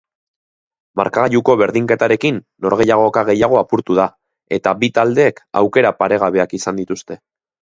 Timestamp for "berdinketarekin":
1.61-2.39